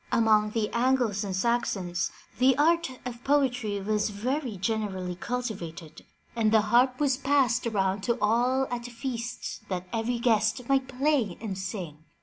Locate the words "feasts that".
8.87-9.87